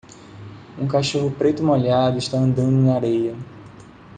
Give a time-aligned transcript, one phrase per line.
[0.79, 3.37] Um cachorro preto molhado está andando na areia.